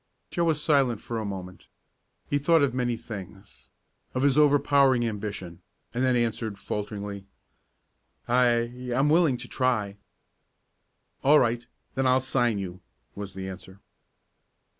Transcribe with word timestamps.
Joe 0.31 0.45
was 0.45 0.59
silent 0.59 0.99
for 0.99 1.19
a 1.19 1.25
moment. 1.25 1.67
He 2.27 2.39
thought 2.39 2.63
of 2.63 2.73
many 2.73 2.97
things 2.97 3.69
of 4.15 4.23
his 4.23 4.35
overpowering 4.35 5.07
ambition, 5.07 5.61
and 5.93 6.03
then 6.03 6.15
answered 6.15 6.57
falteringly: 6.57 7.25
"I 8.27 8.91
I'm 8.95 9.09
willing 9.09 9.37
to 9.37 9.47
try." 9.47 9.97
"All 11.23 11.37
right, 11.37 11.67
then 11.93 12.07
I'll 12.07 12.19
sign 12.19 12.57
you," 12.57 12.81
was 13.13 13.35
the 13.35 13.47
answer. 13.47 13.79